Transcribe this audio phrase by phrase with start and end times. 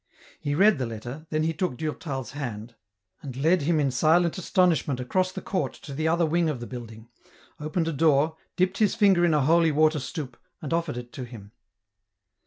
[0.39, 2.73] He read the letter, then he took Durtal's hand,
[3.21, 3.67] and led 154 EN ROUTE.
[3.67, 7.07] him in silent astonishment across the court to the other wing of the building,
[7.59, 11.23] opened a door, dipped his finger in a holy water stoup, and offered it to
[11.25, 11.51] him.